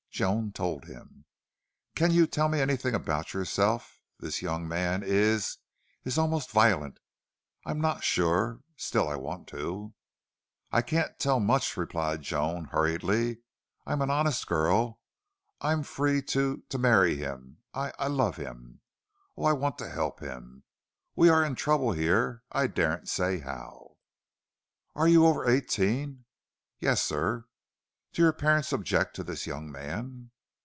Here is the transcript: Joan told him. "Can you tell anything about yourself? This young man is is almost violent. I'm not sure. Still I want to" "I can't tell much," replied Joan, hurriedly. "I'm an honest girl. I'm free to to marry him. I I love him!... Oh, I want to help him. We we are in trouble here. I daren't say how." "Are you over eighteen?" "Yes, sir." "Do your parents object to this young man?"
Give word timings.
Joan 0.11 0.51
told 0.51 0.85
him. 0.85 1.23
"Can 1.95 2.11
you 2.11 2.27
tell 2.27 2.53
anything 2.53 2.93
about 2.93 3.33
yourself? 3.33 3.97
This 4.19 4.41
young 4.41 4.67
man 4.67 5.03
is 5.03 5.57
is 6.03 6.17
almost 6.17 6.51
violent. 6.51 6.99
I'm 7.65 7.79
not 7.81 8.03
sure. 8.03 8.59
Still 8.75 9.07
I 9.07 9.15
want 9.15 9.47
to" 9.47 9.93
"I 10.71 10.81
can't 10.83 11.17
tell 11.17 11.39
much," 11.39 11.75
replied 11.77 12.21
Joan, 12.21 12.65
hurriedly. 12.65 13.39
"I'm 13.87 14.01
an 14.01 14.11
honest 14.11 14.45
girl. 14.45 14.99
I'm 15.61 15.81
free 15.81 16.21
to 16.23 16.61
to 16.69 16.77
marry 16.77 17.15
him. 17.15 17.59
I 17.73 17.93
I 17.97 18.07
love 18.07 18.35
him!... 18.35 18.81
Oh, 19.37 19.45
I 19.45 19.53
want 19.53 19.77
to 19.79 19.89
help 19.89 20.19
him. 20.19 20.63
We 21.15 21.27
we 21.29 21.29
are 21.33 21.43
in 21.43 21.55
trouble 21.55 21.93
here. 21.93 22.43
I 22.51 22.67
daren't 22.67 23.07
say 23.09 23.39
how." 23.39 23.95
"Are 24.93 25.07
you 25.07 25.25
over 25.25 25.49
eighteen?" 25.49 26.25
"Yes, 26.79 27.01
sir." 27.01 27.45
"Do 28.13 28.21
your 28.23 28.33
parents 28.33 28.73
object 28.73 29.15
to 29.15 29.23
this 29.23 29.47
young 29.47 29.71
man?" 29.71 30.31